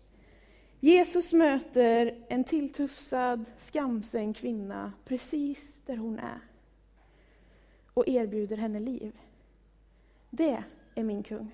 Jesus 0.79 1.33
möter 1.33 2.15
en 2.27 2.43
tilltufsad, 2.43 3.45
skamsen 3.59 4.33
kvinna 4.33 4.93
precis 5.05 5.81
där 5.85 5.97
hon 5.97 6.19
är 6.19 6.39
och 7.93 8.07
erbjuder 8.07 8.57
henne 8.57 8.79
liv. 8.79 9.11
Det 10.29 10.63
är 10.95 11.03
min 11.03 11.23
kung. 11.23 11.51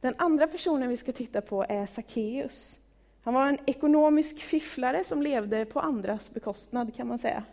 Den 0.00 0.14
andra 0.18 0.46
personen 0.46 0.88
vi 0.88 0.96
ska 0.96 1.12
titta 1.12 1.40
på 1.40 1.64
är 1.68 1.86
Sackeus. 1.86 2.80
Han 3.22 3.34
var 3.34 3.46
en 3.46 3.58
ekonomisk 3.66 4.38
fifflare 4.38 5.04
som 5.04 5.22
levde 5.22 5.64
på 5.64 5.80
andras 5.80 6.30
bekostnad 6.30 6.94
kan 6.94 7.08
man 7.08 7.18
säga. 7.18 7.44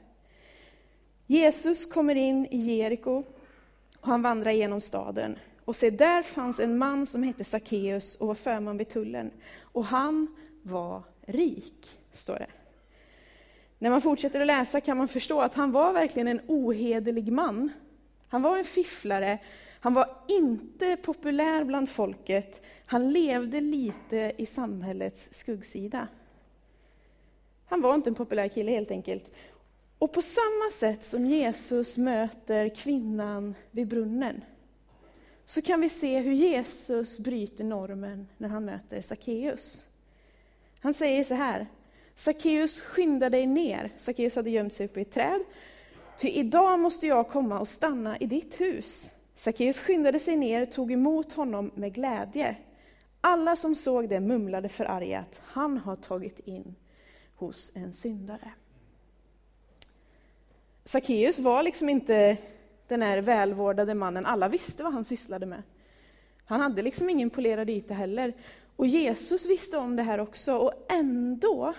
Jesus 1.28 1.86
kommer 1.86 2.16
in 2.16 2.46
i 2.46 2.58
Jeriko 2.58 3.24
och 4.00 4.08
han 4.08 4.22
vandrar 4.22 4.52
genom 4.52 4.82
staden. 4.82 5.38
Och 5.66 5.76
se, 5.76 5.90
där 5.90 6.24
fanns 6.24 6.60
en 6.60 6.78
man 6.78 7.06
som 7.06 7.24
hette 7.24 7.44
Sackeus 7.44 8.16
och 8.16 8.28
var 8.28 8.36
förman 8.36 8.78
vid 8.78 8.90
tullen. 8.90 9.32
Och 9.62 9.86
han 9.86 10.36
var 10.62 11.04
rik, 11.26 12.00
står 12.12 12.36
det. 12.36 12.48
När 13.80 13.90
man 13.90 14.02
fortsätter 14.02 14.42
att 14.42 14.48
läsa 14.48 14.82
kan 14.82 14.98
man 14.98 15.08
förstå 15.08 15.42
att 15.42 15.54
han 15.54 15.72
var 15.72 15.94
verkligen 15.94 16.28
en 16.28 16.42
ohederlig 16.48 17.32
man. 17.32 17.70
Han 18.28 18.42
var 18.42 18.58
en 18.58 18.66
fifflare, 18.66 19.38
han 19.80 19.94
var 19.94 20.10
inte 20.28 20.98
populär 20.98 21.64
bland 21.64 21.90
folket, 21.90 22.62
han 22.86 23.12
levde 23.12 23.62
lite 23.62 24.32
i 24.38 24.46
samhällets 24.46 25.34
skuggsida. 25.34 26.08
Han 27.66 27.82
var 27.82 27.96
inte 27.96 28.10
en 28.10 28.16
populär 28.16 28.48
kille 28.48 28.72
helt 28.72 28.92
enkelt. 28.92 29.24
Och 29.98 30.14
på 30.14 30.22
samma 30.22 30.72
sätt 30.74 31.04
som 31.04 31.26
Jesus 31.26 31.98
möter 31.98 32.70
kvinnan 32.70 33.56
vid 33.72 33.88
brunnen, 33.88 34.44
så 35.46 35.62
kan 35.62 35.82
vi 35.82 35.90
se 35.90 36.20
hur 36.20 36.34
Jesus 36.34 37.20
bryter 37.20 37.64
normen 37.64 38.28
när 38.38 38.50
han 38.50 38.66
möter 38.66 39.02
Sackeus. 39.02 39.86
Han 40.80 40.94
säger 40.94 41.24
så 41.24 41.34
här, 41.34 41.68
Sackeus 42.16 42.82
skynda 42.82 43.30
dig 43.30 43.48
ner. 43.48 43.92
Sackeus 43.98 44.36
hade 44.36 44.50
gömt 44.50 44.74
sig 44.74 44.86
uppe 44.86 45.00
i 45.00 45.02
ett 45.02 45.12
träd. 45.12 45.42
Ty 46.18 46.30
idag 46.30 46.80
måste 46.80 47.08
jag 47.08 47.28
komma 47.28 47.60
och 47.60 47.68
stanna 47.68 48.18
i 48.18 48.26
ditt 48.26 48.62
hus. 48.62 49.12
Sackeus 49.36 49.78
skyndade 49.78 50.20
sig 50.20 50.36
ner 50.36 50.62
och 50.62 50.72
tog 50.72 50.92
emot 50.92 51.32
honom 51.32 51.72
med 51.76 51.94
glädje. 51.94 52.56
Alla 53.22 53.56
som 53.56 53.76
såg 53.76 54.10
det 54.10 54.20
mumlade 54.20 54.70
förargat, 54.70 55.42
han 55.46 55.78
har 55.78 55.96
tagit 55.96 56.40
in 56.40 56.76
hos 57.36 57.72
en 57.76 57.94
syndare. 57.94 58.52
Sackeus 60.86 61.40
var 61.40 61.64
liksom 61.64 61.90
inte 61.90 62.38
den 62.94 63.02
här 63.02 63.18
välvårdade 63.18 63.96
mannen, 63.96 64.26
alla 64.26 64.50
visste 64.50 64.84
vad 64.84 64.94
han 64.94 65.06
sysslade 65.06 65.46
med. 65.46 65.64
Han 66.46 66.62
hade 66.62 66.82
liksom 66.82 67.10
ingen 67.10 67.30
polerad 67.30 67.70
yta 67.70 67.94
heller. 67.94 68.34
Och 68.76 68.88
Jesus 68.88 69.46
visste 69.46 69.78
om 69.78 69.96
det 69.96 70.04
här 70.04 70.20
också, 70.20 70.58
och 70.58 70.74
ändå 70.90 71.74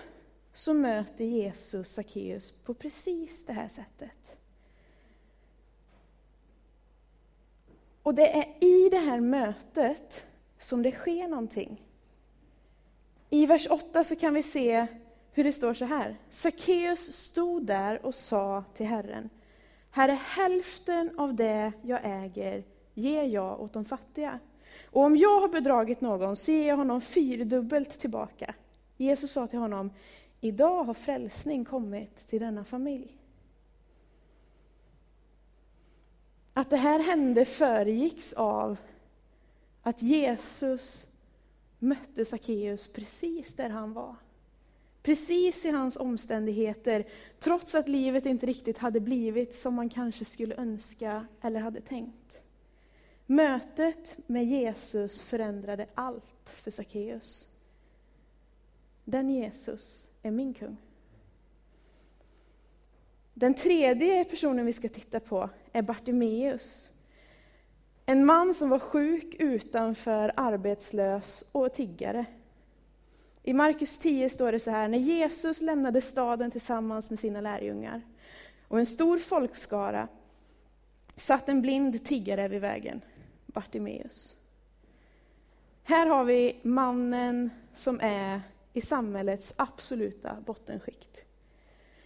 så 0.53 0.73
möter 0.73 1.25
Jesus 1.25 1.93
Sackeus 1.93 2.51
på 2.51 2.73
precis 2.73 3.45
det 3.45 3.53
här 3.53 3.67
sättet. 3.67 4.37
Och 8.03 8.15
det 8.15 8.37
är 8.37 8.63
i 8.63 8.89
det 8.89 8.97
här 8.97 9.19
mötet 9.19 10.25
som 10.59 10.83
det 10.83 10.91
sker 10.91 11.27
någonting. 11.27 11.85
I 13.29 13.45
vers 13.45 13.67
8 13.69 14.03
så 14.03 14.15
kan 14.15 14.33
vi 14.33 14.43
se 14.43 14.87
hur 15.31 15.43
det 15.43 15.53
står 15.53 15.73
så 15.73 15.85
här. 15.85 16.17
Sackeus 16.29 17.13
stod 17.13 17.65
där 17.65 18.05
och 18.05 18.15
sa 18.15 18.63
till 18.75 18.85
Herren, 18.85 19.29
Herre, 19.95 20.19
hälften 20.25 21.19
av 21.19 21.33
det 21.33 21.71
jag 21.81 21.99
äger 22.03 22.63
ger 22.93 23.23
jag 23.23 23.61
åt 23.61 23.73
de 23.73 23.85
fattiga. 23.85 24.39
Och 24.85 25.01
om 25.01 25.17
jag 25.17 25.41
har 25.41 25.47
bedragit 25.47 26.01
någon 26.01 26.35
så 26.35 26.51
ger 26.51 26.67
jag 26.67 26.77
honom 26.77 27.01
fyrdubbelt 27.01 27.99
tillbaka. 27.99 28.55
Jesus 28.97 29.31
sa 29.31 29.47
till 29.47 29.59
honom, 29.59 29.91
idag 30.41 30.83
har 30.83 30.93
frälsning 30.93 31.65
kommit 31.65 32.27
till 32.27 32.39
denna 32.39 32.63
familj. 32.63 33.17
Att 36.53 36.69
det 36.69 36.77
här 36.77 36.99
hände 36.99 37.45
föregicks 37.45 38.33
av 38.33 38.77
att 39.81 40.01
Jesus 40.01 41.07
mötte 41.79 42.25
Sackeus 42.25 42.87
precis 42.87 43.53
där 43.53 43.69
han 43.69 43.93
var. 43.93 44.15
Precis 45.05 45.65
i 45.65 45.69
hans 45.69 45.97
omständigheter, 45.97 47.05
trots 47.39 47.75
att 47.75 47.87
livet 47.87 48.25
inte 48.25 48.45
riktigt 48.45 48.77
hade 48.77 48.99
blivit 48.99 49.55
som 49.55 49.73
man 49.73 49.89
kanske 49.89 50.25
skulle 50.25 50.55
önska 50.55 51.25
eller 51.41 51.59
hade 51.59 51.81
tänkt. 51.81 52.41
Mötet 53.25 54.17
med 54.27 54.45
Jesus 54.45 55.21
förändrade 55.21 55.87
allt 55.93 56.49
för 56.63 56.71
Sackeus. 56.71 57.47
Den 59.03 59.29
Jesus 59.29 60.07
är 60.21 60.31
min 60.31 60.53
kung. 60.53 60.77
Den 63.33 63.53
tredje 63.53 64.25
personen 64.25 64.65
vi 64.65 64.73
ska 64.73 64.89
titta 64.89 65.19
på 65.19 65.49
är 65.71 65.81
Bartimeus. 65.81 66.91
En 68.05 68.25
man 68.25 68.53
som 68.53 68.69
var 68.69 68.79
sjuk, 68.79 69.35
utanför, 69.39 70.33
arbetslös 70.35 71.43
och 71.51 71.73
tiggare. 71.73 72.25
I 73.47 73.53
Markus 73.53 73.97
10 73.97 74.29
står 74.29 74.51
det 74.51 74.59
så 74.59 74.71
här, 74.71 74.87
när 74.87 74.97
Jesus 74.97 75.61
lämnade 75.61 76.01
staden 76.01 76.51
tillsammans 76.51 77.09
med 77.09 77.19
sina 77.19 77.41
lärjungar 77.41 78.01
och 78.67 78.79
en 78.79 78.85
stor 78.85 79.17
folkskara 79.17 80.07
satt 81.15 81.49
en 81.49 81.61
blind 81.61 82.05
tiggare 82.05 82.47
vid 82.47 82.61
vägen, 82.61 83.01
Bartimeus. 83.45 84.37
Här 85.83 86.07
har 86.07 86.23
vi 86.23 86.59
mannen 86.61 87.49
som 87.73 87.99
är 87.99 88.41
i 88.73 88.81
samhällets 88.81 89.53
absoluta 89.55 90.37
bottenskikt. 90.45 91.25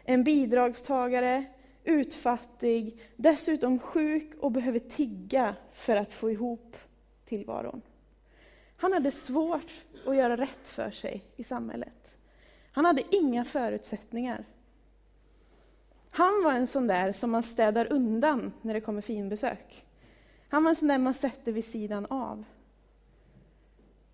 En 0.03 0.23
bidragstagare, 0.23 1.45
utfattig, 1.83 3.01
dessutom 3.15 3.79
sjuk 3.79 4.35
och 4.39 4.51
behöver 4.51 4.79
tigga 4.79 5.55
för 5.71 5.95
att 5.95 6.11
få 6.11 6.31
ihop 6.31 6.77
tillvaron. 7.25 7.81
Han 8.79 8.93
hade 8.93 9.11
svårt 9.11 9.71
att 10.05 10.15
göra 10.15 10.37
rätt 10.37 10.67
för 10.67 10.91
sig 10.91 11.23
i 11.35 11.43
samhället. 11.43 12.15
Han 12.71 12.85
hade 12.85 13.15
inga 13.15 13.45
förutsättningar. 13.45 14.45
Han 16.11 16.43
var 16.43 16.53
en 16.53 16.67
sån 16.67 16.87
där 16.87 17.11
som 17.11 17.31
man 17.31 17.43
städar 17.43 17.93
undan 17.93 18.53
när 18.61 18.73
det 18.73 18.81
kommer 18.81 19.01
finbesök. 19.01 19.85
Han 20.49 20.63
var 20.63 20.69
en 20.69 20.75
sån 20.75 20.87
där 20.87 20.97
man 20.97 21.13
sätter 21.13 21.51
vid 21.51 21.65
sidan 21.65 22.05
av. 22.09 22.43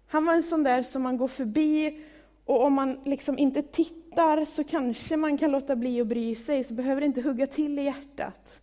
Han 0.08 0.26
var 0.26 0.34
en 0.34 0.44
sån 0.44 0.64
där 0.64 0.84
som 0.84 1.02
man 1.02 1.18
går 1.18 1.28
förbi 1.28 2.04
och 2.46 2.64
om 2.64 2.74
man 2.74 3.00
liksom 3.06 3.38
inte 3.38 3.62
tittar 3.62 4.46
så 4.46 4.64
kanske 4.64 5.18
man 5.18 5.38
kan 5.38 5.52
låta 5.52 5.76
bli 5.76 6.02
att 6.02 6.08
bry 6.08 6.36
sig, 6.36 6.64
så 6.64 6.74
behöver 6.74 7.02
det 7.02 7.08
inte 7.08 7.22
hugga 7.22 7.48
till 7.48 7.80
i 7.80 7.84
hjärtat. 7.84 8.62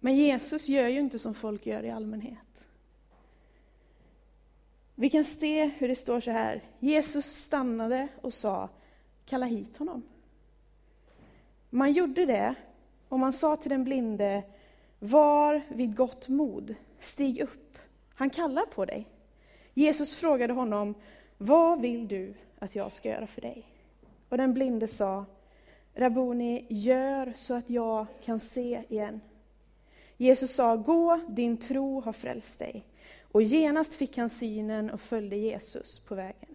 Men 0.00 0.16
Jesus 0.16 0.68
gör 0.68 0.88
ju 0.88 1.00
inte 1.00 1.18
som 1.18 1.34
folk 1.34 1.66
gör 1.66 1.84
i 1.84 1.90
allmänhet. 1.90 2.66
Vi 4.94 5.10
kan 5.10 5.24
se 5.24 5.64
hur 5.66 5.88
det 5.88 5.96
står 5.96 6.20
så 6.20 6.30
här. 6.30 6.62
Jesus 6.78 7.26
stannade 7.26 8.08
och 8.20 8.34
sa, 8.34 8.68
kalla 9.26 9.46
hit 9.46 9.76
honom. 9.76 10.02
Man 11.70 11.92
gjorde 11.92 12.26
det 12.26 12.54
och 13.08 13.18
man 13.18 13.32
sa 13.32 13.56
till 13.56 13.70
den 13.70 13.84
blinde, 13.84 14.42
var 14.98 15.62
vid 15.68 15.96
gott 15.96 16.28
mod, 16.28 16.74
stig 16.98 17.40
upp, 17.40 17.78
han 18.14 18.30
kallar 18.30 18.66
på 18.66 18.84
dig. 18.84 19.06
Jesus 19.74 20.14
frågade 20.14 20.52
honom, 20.52 20.94
vad 21.38 21.80
vill 21.80 22.08
du 22.08 22.34
att 22.58 22.74
jag 22.74 22.92
ska 22.92 23.08
göra 23.08 23.26
för 23.26 23.40
dig? 23.40 23.66
Och 24.28 24.38
den 24.38 24.54
blinde 24.54 24.88
sa, 24.88 25.24
Rabuni, 25.94 26.66
gör 26.68 27.32
så 27.36 27.54
att 27.54 27.70
jag 27.70 28.06
kan 28.24 28.40
se 28.40 28.82
igen. 28.88 29.20
Jesus 30.20 30.54
sa, 30.54 30.76
gå, 30.76 31.20
din 31.28 31.56
tro 31.56 32.00
har 32.00 32.12
frälst 32.12 32.58
dig. 32.58 32.84
Och 33.32 33.42
genast 33.42 33.94
fick 33.94 34.18
han 34.18 34.30
synen 34.30 34.90
och 34.90 35.00
följde 35.00 35.36
Jesus 35.36 35.98
på 35.98 36.14
vägen. 36.14 36.54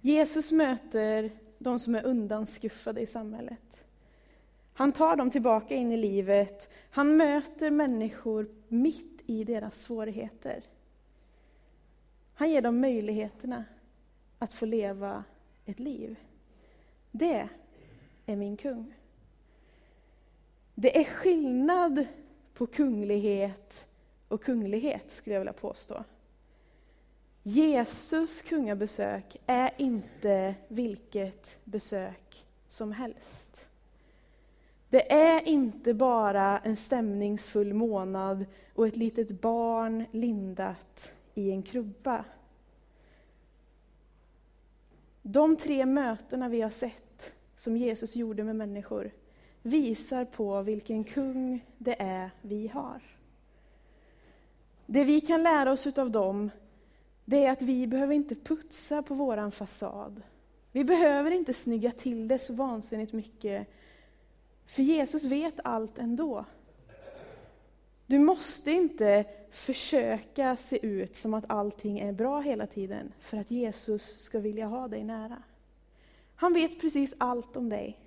Jesus 0.00 0.52
möter 0.52 1.30
de 1.58 1.78
som 1.78 1.94
är 1.94 2.04
undanskuffade 2.04 3.00
i 3.00 3.06
samhället. 3.06 3.84
Han 4.72 4.92
tar 4.92 5.16
dem 5.16 5.30
tillbaka 5.30 5.74
in 5.74 5.92
i 5.92 5.96
livet. 5.96 6.68
Han 6.90 7.16
möter 7.16 7.70
människor 7.70 8.48
mitt 8.68 9.20
i 9.26 9.44
deras 9.44 9.82
svårigheter. 9.82 10.62
Han 12.34 12.50
ger 12.50 12.62
dem 12.62 12.80
möjligheterna 12.80 13.64
att 14.38 14.52
få 14.52 14.66
leva 14.66 15.24
ett 15.64 15.80
liv. 15.80 16.16
Det 17.10 17.48
är 18.26 18.36
min 18.36 18.56
kung. 18.56 18.94
Det 20.74 21.00
är 21.00 21.04
skillnad 21.04 22.06
på 22.54 22.66
kunglighet 22.66 23.86
och 24.28 24.42
kunglighet, 24.42 25.10
skulle 25.10 25.34
jag 25.34 25.40
vilja 25.40 25.52
påstå. 25.52 26.04
Jesus 27.42 28.42
kungabesök 28.42 29.36
är 29.46 29.70
inte 29.76 30.54
vilket 30.68 31.58
besök 31.64 32.46
som 32.68 32.92
helst. 32.92 33.68
Det 34.88 35.12
är 35.12 35.48
inte 35.48 35.94
bara 35.94 36.58
en 36.58 36.76
stämningsfull 36.76 37.74
månad 37.74 38.46
och 38.74 38.86
ett 38.86 38.96
litet 38.96 39.40
barn 39.40 40.04
lindat 40.10 41.12
i 41.34 41.50
en 41.50 41.62
krubba. 41.62 42.24
De 45.22 45.56
tre 45.56 45.86
mötena 45.86 46.48
vi 46.48 46.60
har 46.60 46.70
sett 46.70 47.34
som 47.56 47.76
Jesus 47.76 48.16
gjorde 48.16 48.44
med 48.44 48.56
människor 48.56 49.10
visar 49.62 50.24
på 50.24 50.62
vilken 50.62 51.04
kung 51.04 51.64
det 51.78 52.02
är 52.02 52.30
vi 52.42 52.68
har. 52.68 53.00
Det 54.86 55.04
vi 55.04 55.20
kan 55.20 55.42
lära 55.42 55.72
oss 55.72 55.86
av 55.86 56.10
dem, 56.10 56.50
det 57.24 57.44
är 57.44 57.50
att 57.50 57.62
vi 57.62 57.86
behöver 57.86 58.14
inte 58.14 58.34
putsa 58.34 59.02
på 59.02 59.14
våran 59.14 59.52
fasad. 59.52 60.22
Vi 60.72 60.84
behöver 60.84 61.30
inte 61.30 61.54
snygga 61.54 61.92
till 61.92 62.28
det 62.28 62.38
så 62.38 62.52
vansinnigt 62.52 63.12
mycket, 63.12 63.68
för 64.66 64.82
Jesus 64.82 65.24
vet 65.24 65.54
allt 65.64 65.98
ändå. 65.98 66.44
Du 68.06 68.18
måste 68.18 68.70
inte 68.70 69.24
försöka 69.50 70.56
se 70.56 70.86
ut 70.86 71.16
som 71.16 71.34
att 71.34 71.50
allting 71.50 71.98
är 71.98 72.12
bra 72.12 72.40
hela 72.40 72.66
tiden 72.66 73.12
för 73.20 73.36
att 73.36 73.50
Jesus 73.50 74.20
ska 74.20 74.38
vilja 74.38 74.66
ha 74.66 74.88
dig 74.88 75.04
nära. 75.04 75.42
Han 76.34 76.52
vet 76.52 76.80
precis 76.80 77.14
allt 77.18 77.56
om 77.56 77.68
dig. 77.68 77.98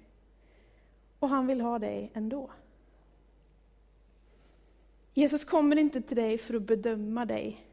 Och 1.19 1.29
han 1.29 1.48
vill 1.48 1.62
ha 1.62 1.79
dig 1.79 2.12
ändå. 2.13 2.50
Jesus 5.13 5.45
kommer 5.45 5.75
inte 5.75 6.01
till 6.01 6.17
dig 6.17 6.38
för 6.38 6.53
att 6.53 6.62
bedöma 6.62 7.25
dig. 7.25 7.65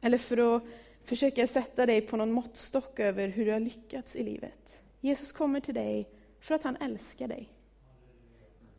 Eller 0.00 0.18
för 0.18 0.56
att 0.56 0.62
försöka 1.04 1.46
sätta 1.46 1.86
dig 1.86 2.00
på 2.00 2.16
någon 2.16 2.32
måttstock 2.32 3.00
över 3.00 3.28
hur 3.28 3.46
du 3.46 3.52
har 3.52 3.60
lyckats 3.60 4.16
i 4.16 4.22
livet. 4.22 4.82
Jesus 5.00 5.32
kommer 5.32 5.60
till 5.60 5.74
dig 5.74 6.08
för 6.40 6.54
att 6.54 6.62
han 6.62 6.76
älskar 6.76 7.28
dig. 7.28 7.48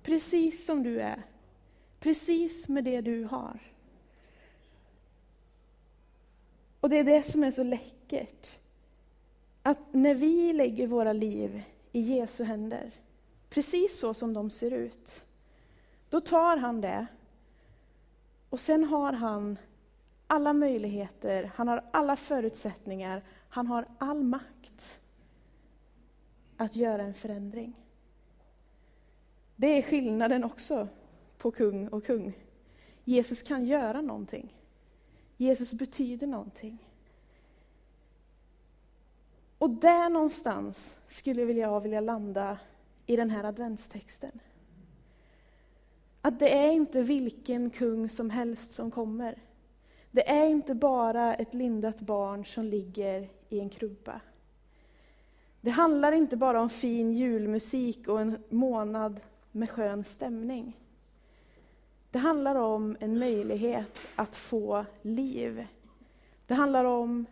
Precis 0.03 0.65
som 0.65 0.83
du 0.83 1.01
är. 1.01 1.21
Precis 1.99 2.67
med 2.67 2.83
det 2.83 3.01
du 3.01 3.23
har. 3.23 3.59
Och 6.79 6.89
det 6.89 6.99
är 6.99 7.03
det 7.03 7.23
som 7.23 7.43
är 7.43 7.51
så 7.51 7.63
läckert. 7.63 8.59
Att 9.63 9.93
när 9.93 10.15
vi 10.15 10.53
lägger 10.53 10.87
våra 10.87 11.13
liv 11.13 11.63
i 11.91 12.01
Jesu 12.01 12.43
händer, 12.43 12.91
precis 13.55 13.99
så 13.99 14.13
som 14.13 14.33
de 14.33 14.49
ser 14.49 14.71
ut, 14.71 15.23
då 16.09 16.21
tar 16.21 16.57
han 16.57 16.81
det 16.81 17.07
och 18.49 18.59
sen 18.59 18.83
har 18.83 19.13
han 19.13 19.57
alla 20.27 20.53
möjligheter, 20.53 21.51
han 21.55 21.67
har 21.67 21.83
alla 21.91 22.15
förutsättningar, 22.15 23.23
han 23.49 23.67
har 23.67 23.87
all 23.97 24.23
makt 24.23 24.99
att 26.57 26.75
göra 26.75 27.03
en 27.03 27.13
förändring. 27.13 27.73
Det 29.55 29.67
är 29.67 29.81
skillnaden 29.81 30.43
också 30.43 30.87
på 31.37 31.51
kung 31.51 31.87
och 31.87 32.05
kung. 32.05 32.33
Jesus 33.03 33.43
kan 33.43 33.65
göra 33.65 34.01
någonting. 34.01 34.55
Jesus 35.37 35.73
betyder 35.73 36.27
någonting. 36.27 36.77
Och 39.57 39.69
där 39.69 40.09
någonstans 40.09 40.97
skulle 41.07 41.41
jag 41.41 41.81
vilja 41.81 42.01
landa 42.01 42.57
i 43.05 43.15
den 43.15 43.29
här 43.29 43.43
adventstexten. 43.43 44.39
Att 46.21 46.39
det 46.39 46.53
är 46.53 46.71
inte 46.71 47.01
vilken 47.01 47.69
kung 47.69 48.09
som 48.09 48.29
helst 48.29 48.71
som 48.71 48.91
kommer. 48.91 49.37
Det 50.11 50.29
är 50.29 50.47
inte 50.47 50.75
bara 50.75 51.33
ett 51.35 51.53
lindat 51.53 51.99
barn 51.99 52.45
som 52.45 52.65
ligger 52.65 53.29
i 53.49 53.59
en 53.59 53.69
krubba. 53.69 54.21
Det 55.61 55.69
handlar 55.69 56.11
inte 56.11 56.37
bara 56.37 56.61
om 56.61 56.69
fin 56.69 57.13
julmusik 57.13 58.07
och 58.07 58.21
en 58.21 58.43
månad 58.49 59.19
med 59.51 59.69
skön 59.69 60.03
stämning. 60.03 60.79
Det 62.11 62.19
handlar 62.19 62.55
om 62.55 62.97
en 62.99 63.19
möjlighet 63.19 63.97
att 64.15 64.35
få 64.35 64.85
liv. 65.01 65.67
Det 66.47 66.53
handlar 66.53 66.85
om 66.85 67.25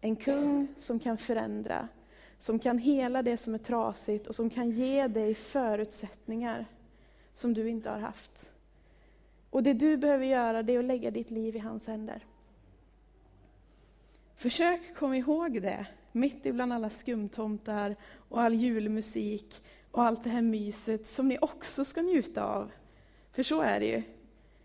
en 0.00 0.16
kung 0.16 0.68
som 0.76 0.98
kan 0.98 1.18
förändra, 1.18 1.88
som 2.38 2.58
kan 2.58 2.78
hela 2.78 3.22
det 3.22 3.36
som 3.36 3.54
är 3.54 3.58
trasigt 3.58 4.26
och 4.26 4.34
som 4.34 4.50
kan 4.50 4.70
ge 4.70 5.06
dig 5.06 5.34
förutsättningar 5.34 6.66
som 7.34 7.54
du 7.54 7.68
inte 7.68 7.90
har 7.90 7.98
haft. 7.98 8.50
Och 9.50 9.62
det 9.62 9.72
du 9.72 9.96
behöver 9.96 10.24
göra 10.24 10.62
det 10.62 10.74
är 10.74 10.78
att 10.78 10.84
lägga 10.84 11.10
ditt 11.10 11.30
liv 11.30 11.56
i 11.56 11.58
hans 11.58 11.86
händer. 11.86 12.26
Försök 14.36 14.94
komma 14.94 15.16
ihåg 15.16 15.62
det, 15.62 15.86
mitt 16.12 16.46
ibland 16.46 16.72
alla 16.72 16.90
skumtomtar 16.90 17.96
och 18.28 18.40
all 18.40 18.54
julmusik 18.54 19.62
och 19.90 20.02
allt 20.02 20.24
det 20.24 20.30
här 20.30 20.42
myset 20.42 21.06
som 21.06 21.28
ni 21.28 21.38
också 21.40 21.84
ska 21.84 22.02
njuta 22.02 22.44
av. 22.44 22.72
För 23.32 23.42
så 23.42 23.60
är 23.60 23.80
det 23.80 23.86
ju. 23.86 24.02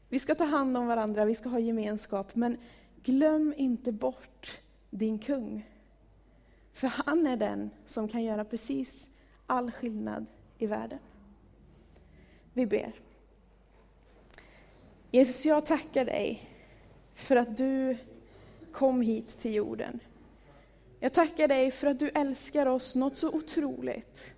Vi 0.09 0.19
ska 0.19 0.35
ta 0.35 0.43
hand 0.43 0.77
om 0.77 0.87
varandra, 0.87 1.25
vi 1.25 1.35
ska 1.35 1.49
ha 1.49 1.59
gemenskap, 1.59 2.35
men 2.35 2.57
glöm 3.03 3.53
inte 3.57 3.91
bort 3.91 4.61
din 4.89 5.19
kung. 5.19 5.69
För 6.79 6.87
han 6.87 7.27
är 7.27 7.37
den 7.37 7.69
som 7.85 8.07
kan 8.07 8.23
göra 8.23 8.45
precis 8.45 9.09
all 9.47 9.71
skillnad 9.71 10.25
i 10.57 10.65
världen. 10.65 10.99
Vi 12.53 12.65
ber. 12.65 12.93
Jesus, 15.11 15.45
jag 15.45 15.65
tackar 15.65 16.05
dig 16.05 16.49
för 17.15 17.35
att 17.35 17.57
du 17.57 17.97
kom 18.71 19.01
hit 19.01 19.39
till 19.39 19.53
jorden. 19.53 19.99
Jag 20.99 21.13
tackar 21.13 21.47
dig 21.47 21.71
för 21.71 21.87
att 21.87 21.99
du 21.99 22.09
älskar 22.09 22.65
oss 22.65 22.95
något 22.95 23.17
så 23.17 23.29
otroligt. 23.29 24.35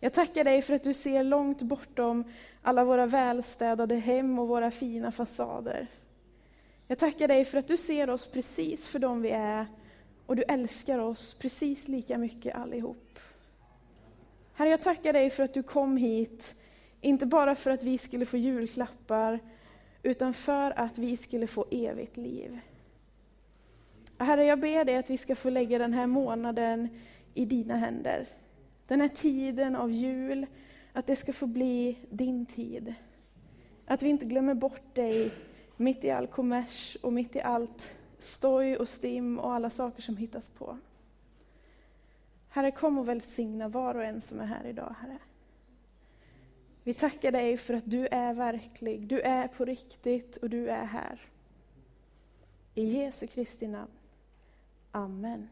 Jag 0.00 0.12
tackar 0.12 0.44
dig 0.44 0.62
för 0.62 0.74
att 0.74 0.84
du 0.84 0.94
ser 0.94 1.24
långt 1.24 1.62
bortom 1.62 2.24
alla 2.62 2.84
våra 2.84 3.06
välstädade 3.06 3.96
hem 3.96 4.38
och 4.38 4.48
våra 4.48 4.70
fina 4.70 5.12
fasader. 5.12 5.86
Jag 6.86 6.98
tackar 6.98 7.28
dig 7.28 7.44
för 7.44 7.58
att 7.58 7.68
du 7.68 7.76
ser 7.76 8.10
oss 8.10 8.26
precis 8.26 8.86
för 8.86 8.98
dem 8.98 9.22
vi 9.22 9.30
är 9.30 9.66
och 10.26 10.36
du 10.36 10.42
älskar 10.42 10.98
oss 10.98 11.34
precis 11.34 11.88
lika 11.88 12.18
mycket 12.18 12.54
allihop. 12.54 13.18
Herre, 14.54 14.68
jag 14.68 14.82
tackar 14.82 15.12
dig 15.12 15.30
för 15.30 15.42
att 15.42 15.54
du 15.54 15.62
kom 15.62 15.96
hit, 15.96 16.54
inte 17.00 17.26
bara 17.26 17.54
för 17.54 17.70
att 17.70 17.82
vi 17.82 17.98
skulle 17.98 18.26
få 18.26 18.36
julklappar, 18.36 19.40
utan 20.02 20.34
för 20.34 20.78
att 20.78 20.98
vi 20.98 21.16
skulle 21.16 21.46
få 21.46 21.66
evigt 21.70 22.16
liv. 22.16 22.58
Herre, 24.18 24.44
jag 24.44 24.60
ber 24.60 24.84
dig 24.84 24.96
att 24.96 25.10
vi 25.10 25.18
ska 25.18 25.34
få 25.34 25.50
lägga 25.50 25.78
den 25.78 25.92
här 25.92 26.06
månaden 26.06 26.88
i 27.34 27.44
dina 27.44 27.76
händer. 27.76 28.26
Den 28.86 29.00
här 29.00 29.08
tiden 29.08 29.76
av 29.76 29.90
jul, 29.90 30.46
att 30.92 31.06
det 31.06 31.16
ska 31.16 31.32
få 31.32 31.46
bli 31.46 31.98
din 32.10 32.46
tid. 32.46 32.94
Att 33.86 34.02
vi 34.02 34.08
inte 34.08 34.24
glömmer 34.24 34.54
bort 34.54 34.94
dig 34.94 35.30
mitt 35.76 36.04
i 36.04 36.10
all 36.10 36.26
kommers 36.26 36.96
och 37.02 37.12
mitt 37.12 37.36
i 37.36 37.40
allt 37.40 37.95
stoj 38.18 38.76
och 38.76 38.88
stim 38.88 39.38
och 39.38 39.52
alla 39.52 39.70
saker 39.70 40.02
som 40.02 40.16
hittas 40.16 40.48
på. 40.48 40.78
Herre, 42.48 42.70
kom 42.70 42.98
och 42.98 43.08
välsigna 43.08 43.68
var 43.68 43.94
och 43.94 44.04
en 44.04 44.20
som 44.20 44.40
är 44.40 44.44
här 44.46 44.66
idag, 44.66 44.94
Herre. 45.00 45.18
Vi 46.82 46.94
tackar 46.94 47.32
dig 47.32 47.56
för 47.56 47.74
att 47.74 47.90
du 47.90 48.06
är 48.06 48.34
verklig, 48.34 49.06
du 49.06 49.20
är 49.20 49.48
på 49.48 49.64
riktigt 49.64 50.36
och 50.36 50.50
du 50.50 50.68
är 50.68 50.84
här. 50.84 51.20
I 52.74 52.84
Jesu 52.84 53.26
Kristi 53.26 53.66
namn. 53.66 53.92
Amen. 54.90 55.48